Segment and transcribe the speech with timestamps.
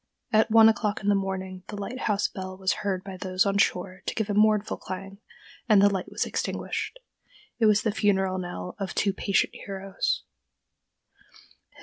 [0.33, 4.01] At one o'clock in the morning the lighthouse bell was heard by those on shore
[4.07, 5.19] to give a mournful clang,
[5.69, 6.97] and the light was extinguished.
[7.59, 10.23] It was the funeral knell of two patient heroes.